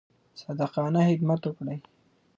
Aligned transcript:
صادقانه 0.41 0.99
خدمت 1.09 1.41
وکړئ. 1.45 1.77